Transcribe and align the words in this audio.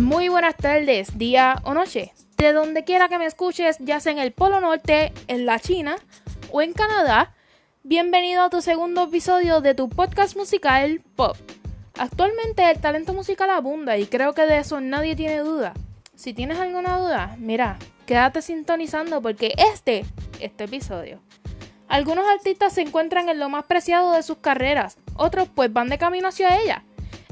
Muy 0.00 0.30
buenas 0.30 0.56
tardes, 0.56 1.18
día 1.18 1.60
o 1.62 1.74
noche. 1.74 2.14
De 2.38 2.54
donde 2.54 2.84
quiera 2.84 3.10
que 3.10 3.18
me 3.18 3.26
escuches, 3.26 3.76
ya 3.80 4.00
sea 4.00 4.12
en 4.12 4.18
el 4.18 4.32
Polo 4.32 4.58
Norte, 4.58 5.12
en 5.28 5.44
la 5.44 5.60
China 5.60 5.96
o 6.50 6.62
en 6.62 6.72
Canadá, 6.72 7.34
bienvenido 7.82 8.42
a 8.42 8.48
tu 8.48 8.62
segundo 8.62 9.04
episodio 9.04 9.60
de 9.60 9.74
tu 9.74 9.90
podcast 9.90 10.38
musical 10.38 11.02
Pop. 11.16 11.36
Actualmente 11.98 12.70
el 12.70 12.80
talento 12.80 13.12
musical 13.12 13.50
abunda 13.50 13.98
y 13.98 14.06
creo 14.06 14.32
que 14.32 14.46
de 14.46 14.56
eso 14.56 14.80
nadie 14.80 15.16
tiene 15.16 15.40
duda. 15.40 15.74
Si 16.14 16.32
tienes 16.32 16.58
alguna 16.58 16.98
duda, 16.98 17.36
mira, 17.38 17.78
quédate 18.06 18.40
sintonizando 18.40 19.20
porque 19.20 19.52
este, 19.74 20.06
este 20.40 20.64
episodio. 20.64 21.20
Algunos 21.88 22.24
artistas 22.26 22.72
se 22.72 22.80
encuentran 22.80 23.28
en 23.28 23.38
lo 23.38 23.50
más 23.50 23.64
preciado 23.64 24.12
de 24.12 24.22
sus 24.22 24.38
carreras, 24.38 24.96
otros 25.16 25.48
pues 25.54 25.70
van 25.70 25.88
de 25.88 25.98
camino 25.98 26.28
hacia 26.28 26.58
ella. 26.58 26.84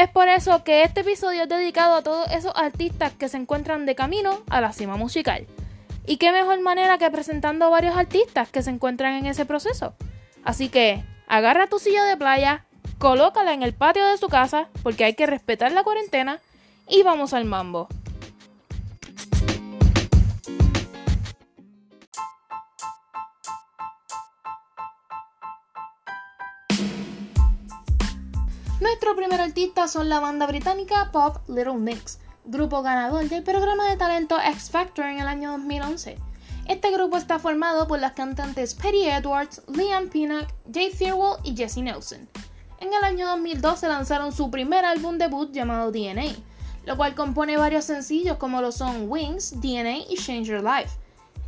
Es 0.00 0.08
por 0.08 0.28
eso 0.28 0.64
que 0.64 0.82
este 0.82 1.02
episodio 1.02 1.42
es 1.42 1.48
dedicado 1.50 1.94
a 1.94 2.02
todos 2.02 2.26
esos 2.32 2.52
artistas 2.56 3.12
que 3.12 3.28
se 3.28 3.36
encuentran 3.36 3.84
de 3.84 3.94
camino 3.94 4.38
a 4.48 4.62
la 4.62 4.72
cima 4.72 4.96
musical. 4.96 5.46
Y 6.06 6.16
qué 6.16 6.32
mejor 6.32 6.58
manera 6.62 6.96
que 6.96 7.10
presentando 7.10 7.66
a 7.66 7.68
varios 7.68 7.94
artistas 7.94 8.48
que 8.48 8.62
se 8.62 8.70
encuentran 8.70 9.12
en 9.12 9.26
ese 9.26 9.44
proceso. 9.44 9.92
Así 10.42 10.70
que 10.70 11.04
agarra 11.28 11.66
tu 11.66 11.78
silla 11.78 12.02
de 12.04 12.16
playa, 12.16 12.64
colócala 12.96 13.52
en 13.52 13.62
el 13.62 13.74
patio 13.74 14.06
de 14.06 14.16
su 14.16 14.28
casa, 14.28 14.68
porque 14.82 15.04
hay 15.04 15.12
que 15.12 15.26
respetar 15.26 15.70
la 15.72 15.84
cuarentena, 15.84 16.40
y 16.88 17.02
vamos 17.02 17.34
al 17.34 17.44
mambo. 17.44 17.86
Nuestro 28.80 29.14
primer 29.14 29.42
artista 29.42 29.88
son 29.88 30.08
la 30.08 30.20
banda 30.20 30.46
británica 30.46 31.10
Pop 31.12 31.36
Little 31.48 31.74
Mix, 31.74 32.18
grupo 32.46 32.80
ganador 32.80 33.28
del 33.28 33.42
programa 33.42 33.86
de 33.86 33.98
talento 33.98 34.38
X 34.40 34.70
Factor 34.70 35.04
en 35.04 35.18
el 35.18 35.28
año 35.28 35.50
2011. 35.52 36.16
Este 36.66 36.90
grupo 36.90 37.18
está 37.18 37.38
formado 37.38 37.86
por 37.86 37.98
las 37.98 38.12
cantantes 38.12 38.74
Patty 38.74 39.06
Edwards, 39.06 39.60
Liam 39.68 40.08
Pinnock, 40.08 40.48
Jay 40.72 40.90
Thirlwell 40.90 41.36
y 41.44 41.54
Jessie 41.54 41.82
Nelson. 41.82 42.26
En 42.78 42.94
el 42.94 43.04
año 43.04 43.26
2012 43.26 43.86
lanzaron 43.86 44.32
su 44.32 44.50
primer 44.50 44.86
álbum 44.86 45.18
debut 45.18 45.52
llamado 45.52 45.92
DNA, 45.92 46.32
lo 46.86 46.96
cual 46.96 47.14
compone 47.14 47.58
varios 47.58 47.84
sencillos 47.84 48.38
como 48.38 48.62
lo 48.62 48.72
son 48.72 49.10
Wings, 49.10 49.60
DNA 49.60 50.06
y 50.08 50.16
Change 50.16 50.48
Your 50.48 50.62
Life. 50.62 50.98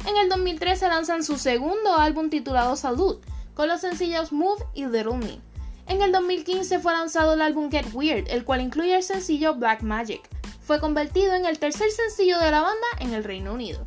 En 0.06 0.18
el 0.18 0.28
2013 0.28 0.86
lanzan 0.86 1.24
su 1.24 1.38
segundo 1.38 1.94
álbum 1.96 2.28
titulado 2.28 2.76
Salud, 2.76 3.20
con 3.54 3.68
los 3.68 3.80
sencillos 3.80 4.32
Move 4.32 4.66
y 4.74 4.84
Little 4.84 5.16
Me. 5.16 5.51
En 5.86 6.00
el 6.00 6.12
2015 6.12 6.78
fue 6.78 6.92
lanzado 6.92 7.34
el 7.34 7.42
álbum 7.42 7.70
Get 7.70 7.92
Weird, 7.92 8.28
el 8.28 8.44
cual 8.44 8.60
incluye 8.60 8.96
el 8.96 9.02
sencillo 9.02 9.54
Black 9.54 9.82
Magic. 9.82 10.22
Fue 10.62 10.80
convertido 10.80 11.34
en 11.34 11.44
el 11.44 11.58
tercer 11.58 11.90
sencillo 11.90 12.38
de 12.38 12.50
la 12.50 12.60
banda 12.60 12.86
en 13.00 13.12
el 13.14 13.24
Reino 13.24 13.52
Unido. 13.52 13.86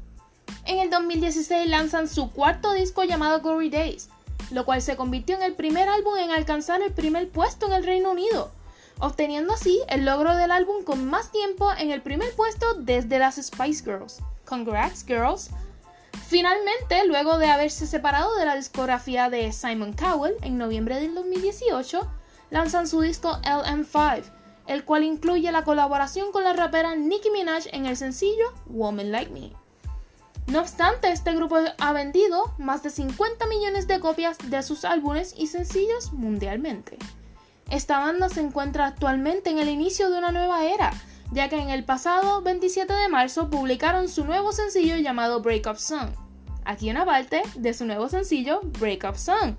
En 0.66 0.79
el 0.79 0.89
2016 0.89 1.69
lanzan 1.69 2.07
su 2.07 2.31
cuarto 2.31 2.73
disco 2.73 3.03
llamado 3.03 3.41
Glory 3.41 3.69
Days, 3.69 4.09
lo 4.51 4.66
cual 4.66 4.81
se 4.81 4.95
convirtió 4.95 5.35
en 5.35 5.43
el 5.43 5.53
primer 5.53 5.89
álbum 5.89 6.17
en 6.17 6.31
alcanzar 6.31 6.81
el 6.81 6.91
primer 6.91 7.29
puesto 7.29 7.67
en 7.67 7.73
el 7.73 7.85
Reino 7.85 8.11
Unido, 8.11 8.51
obteniendo 8.99 9.53
así 9.53 9.81
el 9.89 10.05
logro 10.05 10.35
del 10.35 10.51
álbum 10.51 10.83
con 10.83 11.07
más 11.07 11.31
tiempo 11.31 11.71
en 11.77 11.91
el 11.91 12.01
primer 12.01 12.33
puesto 12.35 12.73
desde 12.75 13.19
las 13.19 13.35
Spice 13.35 13.83
Girls. 13.83 14.17
Congrats, 14.45 15.05
girls! 15.05 15.49
Finalmente, 16.27 17.05
luego 17.05 17.37
de 17.37 17.47
haberse 17.47 17.85
separado 17.85 18.35
de 18.35 18.45
la 18.45 18.55
discografía 18.55 19.29
de 19.29 19.51
Simon 19.53 19.93
Cowell 19.93 20.35
en 20.41 20.57
noviembre 20.57 20.99
del 20.99 21.13
2018, 21.13 22.09
lanzan 22.49 22.87
su 22.87 23.01
disco 23.01 23.37
LM5, 23.43 24.23
el 24.65 24.85
cual 24.85 25.03
incluye 25.03 25.51
la 25.51 25.63
colaboración 25.63 26.31
con 26.31 26.43
la 26.43 26.53
rapera 26.53 26.95
Nicki 26.95 27.29
Minaj 27.29 27.67
en 27.71 27.85
el 27.85 27.95
sencillo 27.95 28.53
Woman 28.65 29.11
Like 29.11 29.31
Me. 29.31 29.51
No 30.47 30.61
obstante, 30.61 31.11
este 31.11 31.35
grupo 31.35 31.57
ha 31.77 31.94
vendido 31.94 32.53
más 32.57 32.81
de 32.81 32.89
50 32.89 33.45
millones 33.45 33.88
de 33.88 34.00
copias 34.00 34.38
de 34.50 34.63
sus 34.63 34.83
álbumes 34.83 35.33
y 35.38 35.47
sencillos 35.47 36.11
mundialmente. 36.11 36.97
Esta 37.69 38.00
banda 38.00 38.29
se 38.29 38.41
encuentra 38.41 38.88
actualmente 38.88 39.51
en 39.51 39.59
el 39.59 39.69
inicio 39.69 40.09
de 40.09 40.17
una 40.17 40.31
nueva 40.31 40.66
era, 40.66 40.91
ya 41.31 41.50
que 41.50 41.59
en 41.59 41.69
el 41.69 41.84
pasado 41.84 42.41
27 42.41 42.94
de 42.94 43.09
marzo 43.09 43.50
publicaron 43.50 44.09
su 44.09 44.25
nuevo 44.25 44.52
sencillo 44.52 44.96
llamado 44.97 45.41
Break 45.41 45.68
Up 45.68 45.78
Song. 45.78 46.09
Aquí 46.63 46.90
una 46.90 47.06
parte 47.06 47.41
de 47.56 47.74
su 47.74 47.86
nuevo 47.86 48.09
sencillo 48.09 48.62
Break 48.80 49.03
Up 49.03 49.18
Song. 49.18 49.56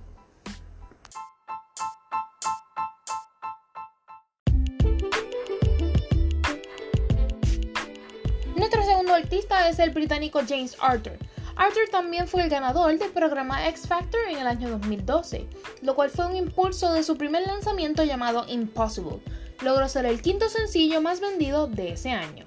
Nuestro 8.56 8.84
segundo 8.84 9.14
artista 9.14 9.68
es 9.68 9.78
el 9.78 9.90
británico 9.90 10.40
James 10.48 10.76
Arthur. 10.80 11.18
Arthur 11.56 11.88
también 11.90 12.28
fue 12.28 12.42
el 12.42 12.50
ganador 12.50 12.98
del 12.98 13.10
programa 13.10 13.66
X 13.68 13.86
Factor 13.86 14.20
en 14.28 14.38
el 14.38 14.46
año 14.46 14.68
2012, 14.70 15.46
lo 15.82 15.94
cual 15.94 16.10
fue 16.10 16.26
un 16.26 16.36
impulso 16.36 16.92
de 16.92 17.02
su 17.02 17.16
primer 17.16 17.46
lanzamiento 17.46 18.04
llamado 18.04 18.44
Impossible. 18.48 19.20
Logró 19.62 19.88
ser 19.88 20.06
el 20.06 20.20
quinto 20.20 20.48
sencillo 20.48 21.00
más 21.00 21.20
vendido 21.20 21.66
de 21.66 21.92
ese 21.92 22.10
año. 22.10 22.46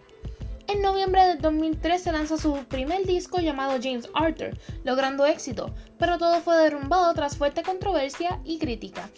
En 0.67 0.83
noviembre 0.83 1.25
de 1.25 1.35
2013 1.37 2.11
lanza 2.11 2.37
su 2.37 2.53
primer 2.65 3.03
disco 3.07 3.39
llamado 3.39 3.79
James 3.81 4.07
Arthur, 4.13 4.55
logrando 4.83 5.25
éxito, 5.25 5.73
pero 5.97 6.19
todo 6.19 6.41
fue 6.41 6.57
derrumbado 6.57 7.11
tras 7.15 7.37
fuerte 7.37 7.63
controversia 7.63 8.39
y 8.45 8.59
crítica. 8.59 9.09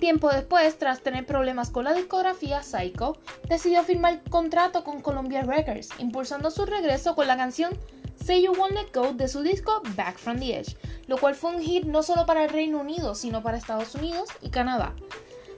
Tiempo 0.00 0.28
después, 0.30 0.76
tras 0.78 1.02
tener 1.02 1.24
problemas 1.24 1.70
con 1.70 1.84
la 1.84 1.94
discografía 1.94 2.64
Psycho, 2.64 3.16
decidió 3.48 3.84
firmar 3.84 4.20
contrato 4.28 4.82
con 4.82 5.00
Columbia 5.00 5.42
Records, 5.42 5.90
impulsando 5.98 6.50
su 6.50 6.66
regreso 6.66 7.14
con 7.14 7.28
la 7.28 7.36
canción 7.36 7.78
Say 8.24 8.42
You 8.42 8.54
Won't 8.54 8.74
Let 8.74 8.92
Go 8.92 9.12
de 9.12 9.28
su 9.28 9.42
disco 9.42 9.82
Back 9.94 10.18
from 10.18 10.40
the 10.40 10.58
Edge, 10.58 10.76
lo 11.06 11.18
cual 11.18 11.36
fue 11.36 11.54
un 11.54 11.62
hit 11.62 11.84
no 11.84 12.02
solo 12.02 12.26
para 12.26 12.42
el 12.42 12.50
Reino 12.50 12.80
Unido, 12.80 13.14
sino 13.14 13.44
para 13.44 13.58
Estados 13.58 13.94
Unidos 13.94 14.28
y 14.42 14.50
Canadá. 14.50 14.96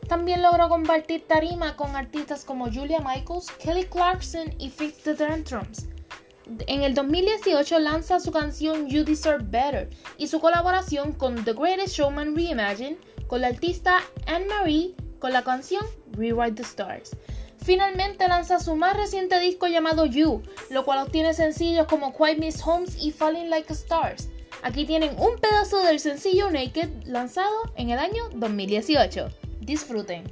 También 0.08 0.40
logró 0.40 0.70
compartir 0.70 1.26
tarima 1.26 1.76
con 1.76 1.94
artistas 1.94 2.46
como 2.46 2.72
Julia 2.72 3.00
Michaels, 3.00 3.50
Kelly 3.62 3.84
Clarkson 3.84 4.54
y 4.58 4.70
Fix 4.70 5.02
the 5.02 5.14
Tantrums. 5.14 5.86
En 6.66 6.82
el 6.82 6.94
2018 6.94 7.78
lanza 7.78 8.18
su 8.18 8.32
canción 8.32 8.88
You 8.88 9.04
Deserve 9.04 9.44
Better 9.44 9.90
y 10.16 10.28
su 10.28 10.40
colaboración 10.40 11.12
con 11.12 11.44
The 11.44 11.52
Greatest 11.52 11.94
Showman 11.94 12.34
Reimagine 12.34 12.96
con 13.26 13.42
la 13.42 13.48
artista 13.48 13.98
Anne-Marie 14.26 14.94
con 15.18 15.34
la 15.34 15.44
canción 15.44 15.84
Rewrite 16.12 16.54
the 16.54 16.62
Stars. 16.62 17.14
Finalmente 17.62 18.26
lanza 18.28 18.60
su 18.60 18.76
más 18.76 18.96
reciente 18.96 19.38
disco 19.40 19.66
llamado 19.66 20.06
You, 20.06 20.42
lo 20.70 20.86
cual 20.86 21.00
obtiene 21.00 21.34
sencillos 21.34 21.86
como 21.86 22.16
Quiet 22.16 22.38
Miss 22.38 22.66
Homes 22.66 22.96
y 22.98 23.10
Falling 23.10 23.50
Like 23.50 23.74
Stars. 23.74 24.30
Aquí 24.62 24.86
tienen 24.86 25.10
un 25.18 25.38
pedazo 25.38 25.82
del 25.82 26.00
sencillo 26.00 26.50
Naked 26.50 26.88
lanzado 27.04 27.54
en 27.76 27.90
el 27.90 27.98
año 27.98 28.30
2018. 28.32 29.47
Disfruten. 29.68 30.24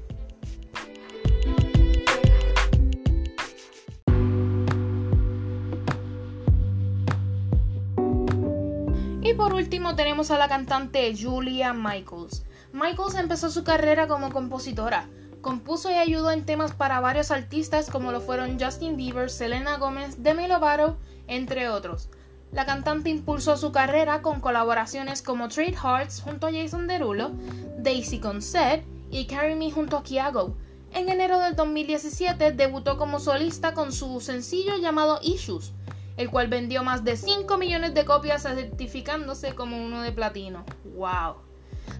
Y 9.21 9.35
por 9.35 9.53
último 9.53 9.95
tenemos 9.95 10.31
a 10.31 10.39
la 10.39 10.49
cantante 10.49 11.15
Julia 11.15 11.75
Michaels. 11.75 12.47
Michaels 12.73 13.17
empezó 13.17 13.51
su 13.51 13.63
carrera 13.63 14.09
como 14.09 14.33
compositora. 14.33 15.07
Compuso 15.43 15.91
y 15.91 15.95
ayudó 15.97 16.31
en 16.31 16.47
temas 16.47 16.73
para 16.73 17.01
varios 17.01 17.31
artistas 17.31 17.91
como 17.91 18.13
lo 18.13 18.23
fueron 18.23 18.59
Justin 18.59 18.97
Bieber, 18.97 19.29
Selena 19.29 19.77
Gomez, 19.77 20.23
Demi 20.23 20.49
Lovato, 20.49 20.97
entre 21.27 21.69
otros. 21.69 22.09
La 22.53 22.65
cantante 22.65 23.11
impulsó 23.11 23.59
su 23.59 23.71
carrera 23.71 24.23
con 24.23 24.41
colaboraciones 24.41 25.21
como 25.21 25.49
Trade 25.49 25.77
Hearts 25.77 26.23
junto 26.23 26.47
a 26.47 26.53
Jason 26.53 26.87
Derulo, 26.87 27.33
Daisy 27.77 28.19
Concert 28.19 28.96
y 29.11 29.27
Carry 29.27 29.55
Me 29.55 29.71
junto 29.71 29.97
a 29.97 30.03
Kiago. 30.03 30.57
En 30.93 31.09
enero 31.09 31.41
del 31.41 31.57
2017 31.57 32.53
debutó 32.53 32.97
como 32.97 33.21
solista 33.21 33.75
con 33.75 33.93
su 33.93 34.21
sencillo 34.21 34.77
llamado 34.77 35.19
Issues, 35.23 35.73
el 36.17 36.31
cual 36.31 36.49
vendió 36.49 36.83
más 36.83 37.05
de 37.05 37.17
5 37.17 37.59
millones 37.59 37.95
de 37.95 38.05
copias 38.05 38.43
certificándose 38.43 39.55
como 39.55 39.85
uno 39.85 40.03
de 40.03 40.13
platino. 40.13 40.65
¡Wow! 40.97 41.37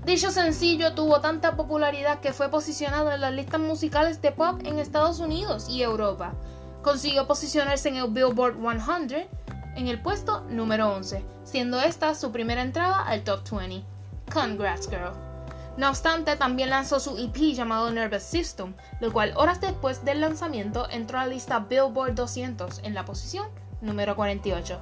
Dicho 0.05 0.31
sencillo 0.31 0.95
tuvo 0.95 1.21
tanta 1.21 1.57
popularidad 1.57 2.21
que 2.21 2.33
fue 2.33 2.49
posicionado 2.49 3.13
en 3.13 3.21
las 3.21 3.33
listas 3.33 3.61
musicales 3.61 4.23
de 4.23 4.33
pop 4.33 4.61
en 4.65 4.79
Estados 4.79 5.21
Unidos 5.21 5.69
y 5.69 5.83
Europa. 5.83 6.35
Consiguió 6.83 7.27
posicionarse 7.27 7.89
en 7.89 7.97
el 7.97 8.11
Billboard 8.11 8.57
100 8.57 9.29
en 9.77 9.89
el 9.89 10.01
puesto 10.01 10.41
número 10.49 10.89
11, 10.95 11.25
siendo 11.45 11.81
esta 11.81 12.15
su 12.15 12.33
primera 12.33 12.63
entrada 12.63 13.03
al 13.03 13.25
top 13.25 13.41
20. 13.51 13.85
Congrats, 14.33 14.89
girl. 14.89 15.36
No 15.77 15.91
obstante, 15.91 16.37
también 16.37 16.71
lanzó 16.71 17.01
su 17.01 17.19
EP 17.19 17.37
llamado 17.55 17.91
Nervous 17.91 18.23
System, 18.23 18.75
lo 19.01 19.13
cual 19.13 19.33
horas 19.37 19.61
después 19.61 20.05
del 20.05 20.23
lanzamiento 20.23 20.89
entró 20.91 21.19
a 21.19 21.27
la 21.27 21.35
lista 21.35 21.59
Billboard 21.59 22.15
200 22.15 22.81
en 22.83 22.95
la 22.95 23.05
posición 23.05 23.49
número 23.83 24.17
48. 24.17 24.81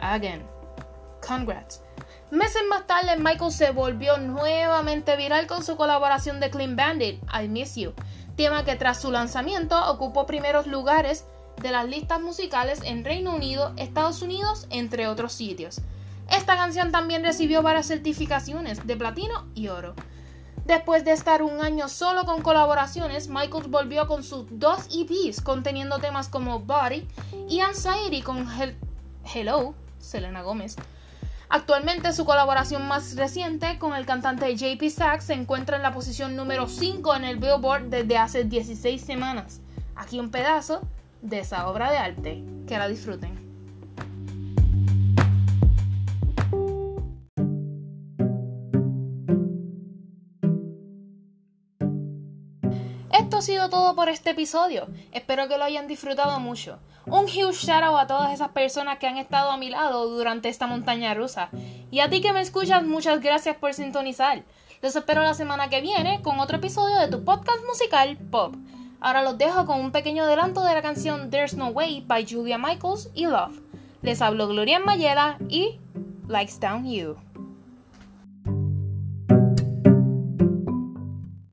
Again. 0.00 0.44
Congrats. 1.26 1.82
Meses 2.30 2.62
más 2.68 2.86
tarde, 2.86 3.16
Michael 3.16 3.52
se 3.52 3.70
volvió 3.70 4.18
nuevamente 4.18 5.16
viral 5.16 5.46
con 5.46 5.62
su 5.62 5.76
colaboración 5.76 6.40
de 6.40 6.50
Clean 6.50 6.74
Bandit, 6.74 7.22
I 7.32 7.48
Miss 7.48 7.76
You, 7.76 7.94
tema 8.36 8.64
que 8.64 8.74
tras 8.74 9.00
su 9.00 9.12
lanzamiento 9.12 9.90
ocupó 9.90 10.26
primeros 10.26 10.66
lugares 10.66 11.24
de 11.62 11.70
las 11.70 11.86
listas 11.86 12.20
musicales 12.20 12.80
en 12.84 13.04
Reino 13.04 13.34
Unido, 13.34 13.72
Estados 13.76 14.22
Unidos, 14.22 14.66
entre 14.70 15.06
otros 15.06 15.32
sitios. 15.32 15.80
Esta 16.30 16.56
canción 16.56 16.90
también 16.90 17.22
recibió 17.22 17.62
varias 17.62 17.86
certificaciones 17.86 18.84
de 18.86 18.96
platino 18.96 19.46
y 19.54 19.68
oro. 19.68 19.94
Después 20.66 21.04
de 21.04 21.12
estar 21.12 21.44
un 21.44 21.60
año 21.60 21.88
solo 21.88 22.24
con 22.24 22.42
colaboraciones, 22.42 23.28
Michaels 23.28 23.70
volvió 23.70 24.08
con 24.08 24.24
sus 24.24 24.46
dos 24.50 24.88
EPs 24.92 25.40
conteniendo 25.40 26.00
temas 26.00 26.28
como 26.28 26.58
Body 26.58 27.06
y 27.48 27.60
Anxiety 27.60 28.20
con 28.20 28.48
Hello, 29.32 29.74
Selena 30.00 30.42
Gómez. 30.42 30.74
Actualmente 31.48 32.12
su 32.12 32.24
colaboración 32.24 32.88
más 32.88 33.14
reciente 33.14 33.78
con 33.78 33.94
el 33.94 34.06
cantante 34.06 34.56
JP 34.56 34.90
Sachs 34.90 35.26
se 35.26 35.34
encuentra 35.34 35.76
en 35.76 35.84
la 35.84 35.94
posición 35.94 36.34
número 36.34 36.66
5 36.66 37.14
en 37.14 37.24
el 37.24 37.36
Billboard 37.36 37.84
desde 37.84 38.18
hace 38.18 38.42
16 38.42 39.00
semanas. 39.00 39.60
Aquí 39.94 40.18
un 40.18 40.32
pedazo 40.32 40.80
de 41.22 41.38
esa 41.38 41.68
obra 41.68 41.92
de 41.92 41.98
arte. 41.98 42.42
Que 42.66 42.76
la 42.76 42.88
disfruten. 42.88 43.45
Esto 53.36 53.52
ha 53.52 53.54
sido 53.54 53.68
todo 53.68 53.94
por 53.94 54.08
este 54.08 54.30
episodio. 54.30 54.86
Espero 55.12 55.46
que 55.46 55.58
lo 55.58 55.64
hayan 55.64 55.86
disfrutado 55.86 56.40
mucho. 56.40 56.78
Un 57.04 57.24
huge 57.24 57.66
shout 57.66 57.82
out 57.82 57.98
a 57.98 58.06
todas 58.06 58.32
esas 58.32 58.48
personas 58.48 58.96
que 58.96 59.06
han 59.06 59.18
estado 59.18 59.50
a 59.50 59.58
mi 59.58 59.68
lado 59.68 60.08
durante 60.08 60.48
esta 60.48 60.66
montaña 60.66 61.12
rusa. 61.12 61.50
Y 61.90 62.00
a 62.00 62.08
ti 62.08 62.22
que 62.22 62.32
me 62.32 62.40
escuchas, 62.40 62.82
muchas 62.82 63.20
gracias 63.20 63.54
por 63.56 63.74
sintonizar. 63.74 64.42
Los 64.80 64.96
espero 64.96 65.20
la 65.20 65.34
semana 65.34 65.68
que 65.68 65.82
viene 65.82 66.22
con 66.22 66.40
otro 66.40 66.56
episodio 66.56 66.98
de 66.98 67.08
tu 67.08 67.26
podcast 67.26 67.58
musical 67.66 68.16
Pop. 68.16 68.54
Ahora 69.00 69.22
los 69.22 69.36
dejo 69.36 69.66
con 69.66 69.80
un 69.80 69.92
pequeño 69.92 70.22
adelanto 70.22 70.64
de 70.64 70.72
la 70.72 70.80
canción 70.80 71.28
There's 71.28 71.52
No 71.52 71.66
Way 71.68 72.04
by 72.06 72.26
Julia 72.26 72.56
Michaels 72.56 73.10
y 73.12 73.26
Love. 73.26 73.60
Les 74.00 74.22
hablo 74.22 74.48
Gloria 74.48 74.80
Mayela 74.80 75.36
y 75.50 75.78
Likes 76.26 76.54
Down 76.58 76.86
You. 76.90 77.25